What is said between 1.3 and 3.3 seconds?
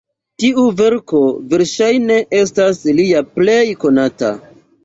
verŝajne estas lia